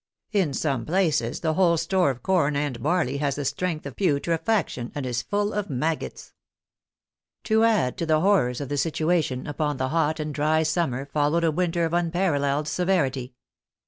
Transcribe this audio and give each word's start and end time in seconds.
In 0.31 0.53
some 0.55 0.83
places 0.87 1.41
the 1.41 1.53
whole 1.53 1.77
store 1.77 2.09
of 2.09 2.23
corn 2.23 2.55
and 2.55 2.81
barley 2.81 3.17
has 3.17 3.35
the 3.35 3.45
stench 3.45 3.85
of 3.85 3.95
putrefaction, 3.95 4.91
and 4.95 5.05
is 5.05 5.21
full 5.21 5.53
of 5.53 5.69
maggots.'* 5.69 6.33
To 7.43 7.63
add 7.63 7.99
to 7.99 8.07
the 8.07 8.21
horrors 8.21 8.59
of 8.59 8.69
the 8.69 8.77
situation, 8.77 9.45
upon 9.45 9.77
the 9.77 9.89
hot 9.89 10.19
and 10.19 10.33
dry 10.33 10.63
summer 10.63 11.05
followed 11.05 11.43
a 11.43 11.51
winter 11.51 11.85
of 11.85 11.93
unparalleled 11.93 12.67
severity. 12.67 13.35